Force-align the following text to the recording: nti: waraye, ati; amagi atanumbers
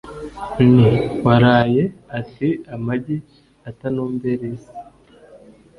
nti: 0.55 0.69
waraye, 1.23 1.83
ati; 2.19 2.49
amagi 2.75 3.17
atanumbers 3.69 4.63